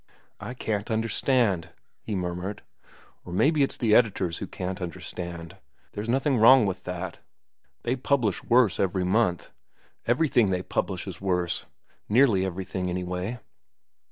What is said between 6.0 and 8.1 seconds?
nothing wrong with that. They